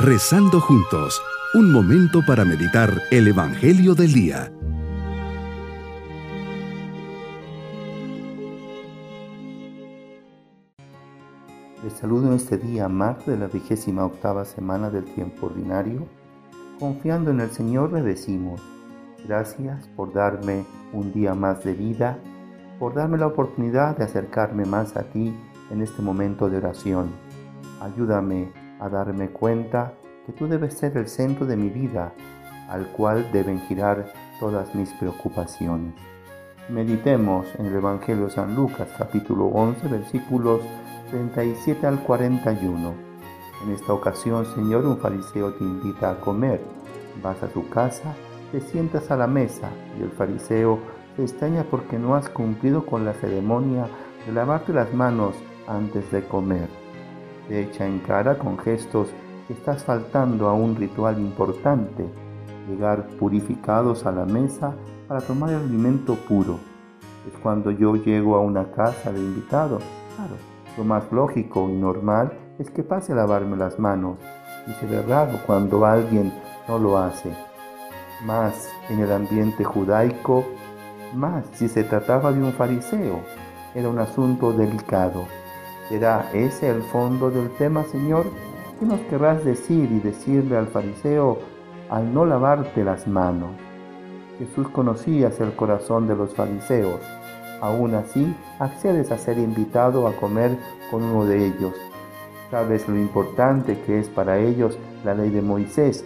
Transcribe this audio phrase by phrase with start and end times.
[0.00, 1.20] Rezando juntos,
[1.54, 4.52] un momento para meditar el Evangelio del Día.
[11.82, 16.06] Les saludo en este día, martes de la vigésima octava semana del tiempo ordinario.
[16.78, 18.62] Confiando en el Señor le decimos,
[19.26, 22.20] gracias por darme un día más de vida,
[22.78, 25.34] por darme la oportunidad de acercarme más a ti
[25.72, 27.10] en este momento de oración.
[27.80, 29.94] Ayúdame a darme cuenta
[30.26, 32.12] que tú debes ser el centro de mi vida,
[32.68, 35.94] al cual deben girar todas mis preocupaciones.
[36.68, 40.60] Meditemos en el Evangelio de San Lucas capítulo 11 versículos
[41.10, 42.94] 37 al 41.
[43.64, 46.60] En esta ocasión, Señor, un fariseo te invita a comer.
[47.22, 48.14] Vas a su casa,
[48.52, 50.78] te sientas a la mesa y el fariseo
[51.16, 53.88] se extraña porque no has cumplido con la ceremonia
[54.26, 55.34] de lavarte las manos
[55.66, 56.68] antes de comer.
[57.48, 59.08] Te echa en cara con gestos
[59.46, 62.04] que estás faltando a un ritual importante,
[62.68, 64.74] llegar purificados a la mesa
[65.08, 66.58] para tomar el alimento puro.
[67.26, 69.78] Es cuando yo llego a una casa de invitado,
[70.14, 70.34] claro,
[70.76, 74.18] lo más lógico y normal es que pase a lavarme las manos
[74.66, 76.32] y se ve raro cuando alguien
[76.68, 77.32] no lo hace.
[78.26, 80.44] Más en el ambiente judaico,
[81.14, 83.20] más si se trataba de un fariseo,
[83.74, 85.24] era un asunto delicado.
[85.88, 88.26] ¿Será ese el fondo del tema, Señor?
[88.78, 91.38] ¿Qué nos querrás decir y decirle al fariseo
[91.88, 93.52] al no lavarte las manos?
[94.38, 97.00] Jesús conocías el corazón de los fariseos.
[97.62, 100.58] Aún así, accedes a ser invitado a comer
[100.90, 101.72] con uno de ellos.
[102.50, 106.04] Sabes lo importante que es para ellos la ley de Moisés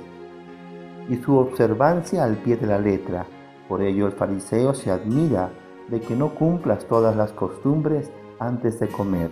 [1.09, 3.27] y su observancia al pie de la letra.
[3.69, 5.51] Por ello el fariseo se admira
[5.89, 9.31] de que no cumplas todas las costumbres antes de comer.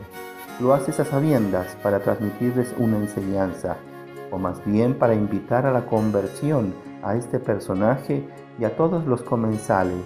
[0.60, 3.78] Lo haces a sabiendas para transmitirles una enseñanza,
[4.30, 9.22] o más bien para invitar a la conversión a este personaje y a todos los
[9.22, 10.04] comensales.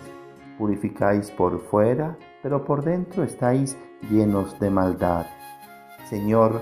[0.57, 3.77] Purificáis por fuera, pero por dentro estáis
[4.09, 5.27] llenos de maldad.
[6.09, 6.61] Señor,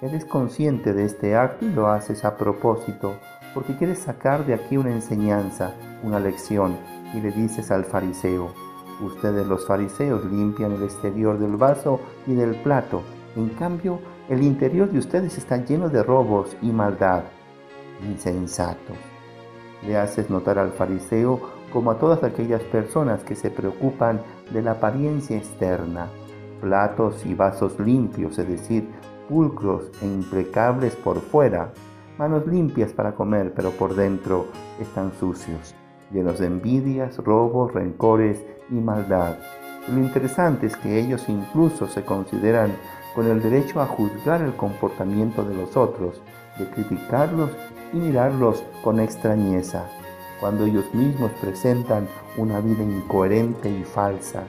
[0.00, 3.12] eres consciente de este acto y lo haces a propósito,
[3.52, 6.78] porque quieres sacar de aquí una enseñanza, una lección,
[7.12, 8.54] y le dices al fariseo,
[9.02, 13.02] ustedes los fariseos limpian el exterior del vaso y del plato,
[13.36, 17.24] en cambio, el interior de ustedes está lleno de robos y maldad.
[18.02, 18.96] Insensatos.
[19.86, 21.40] Le haces notar al fariseo
[21.72, 24.20] como a todas aquellas personas que se preocupan
[24.52, 26.08] de la apariencia externa.
[26.60, 28.88] Platos y vasos limpios, es decir,
[29.28, 31.72] pulcros e impecables por fuera.
[32.18, 34.46] Manos limpias para comer, pero por dentro
[34.80, 35.74] están sucios,
[36.12, 38.40] llenos de envidias, robos, rencores
[38.70, 39.34] y maldad.
[39.88, 42.72] Lo interesante es que ellos incluso se consideran
[43.14, 46.20] con el derecho a juzgar el comportamiento de los otros,
[46.58, 47.50] de criticarlos
[47.92, 49.84] y mirarlos con extrañeza,
[50.40, 54.42] cuando ellos mismos presentan una vida incoherente y falsa,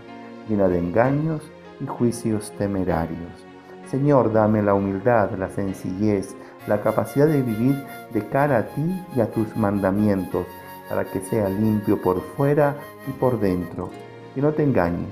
[0.50, 1.42] llena de engaños
[1.80, 3.46] y juicios temerarios.
[3.90, 6.36] Señor, dame la humildad, la sencillez,
[6.68, 10.48] la capacidad de vivir de cara a ti y a tus mandamientos,
[10.90, 12.76] para que sea limpio por fuera
[13.08, 13.90] y por dentro,
[14.34, 15.08] que no te engañe,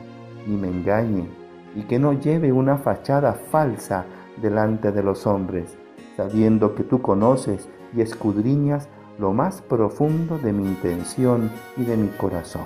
[0.48, 1.28] ni me engañe,
[1.76, 4.06] y que no lleve una fachada falsa
[4.42, 5.78] delante de los hombres,
[6.16, 8.90] sabiendo que tú conoces y escudriñas
[9.20, 12.66] lo más profundo de mi intención y de mi corazón.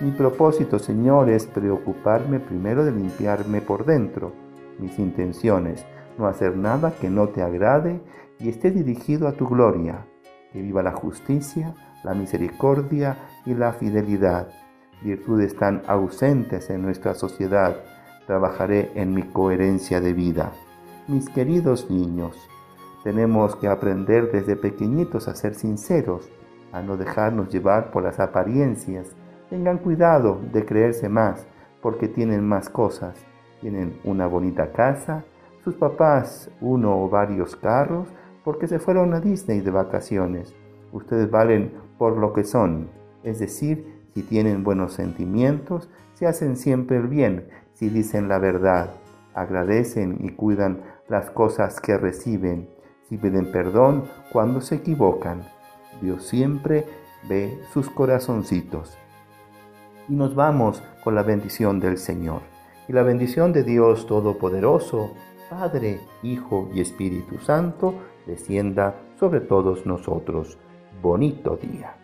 [0.00, 4.32] Mi propósito, Señor, es preocuparme primero de limpiarme por dentro,
[4.78, 5.84] mis intenciones,
[6.18, 8.00] no hacer nada que no te agrade
[8.38, 10.06] y esté dirigido a tu gloria.
[10.52, 11.74] Que viva la justicia,
[12.04, 14.48] la misericordia y la fidelidad,
[15.02, 17.76] virtudes tan ausentes en nuestra sociedad
[18.26, 20.52] trabajaré en mi coherencia de vida.
[21.08, 22.36] Mis queridos niños,
[23.02, 26.30] tenemos que aprender desde pequeñitos a ser sinceros,
[26.72, 29.14] a no dejarnos llevar por las apariencias.
[29.50, 31.46] Tengan cuidado de creerse más,
[31.82, 33.16] porque tienen más cosas.
[33.60, 35.24] Tienen una bonita casa,
[35.62, 38.08] sus papás uno o varios carros,
[38.42, 40.54] porque se fueron a Disney de vacaciones.
[40.92, 42.88] Ustedes valen por lo que son,
[43.22, 48.90] es decir, si tienen buenos sentimientos, se hacen siempre el bien, si dicen la verdad,
[49.34, 52.68] agradecen y cuidan las cosas que reciben,
[53.08, 55.42] si piden perdón cuando se equivocan.
[56.00, 56.86] Dios siempre
[57.28, 58.96] ve sus corazoncitos.
[60.08, 62.42] Y nos vamos con la bendición del Señor.
[62.88, 65.12] Y la bendición de Dios Todopoderoso,
[65.48, 67.94] Padre, Hijo y Espíritu Santo,
[68.26, 70.58] descienda sobre todos nosotros.
[71.02, 72.03] Bonito día.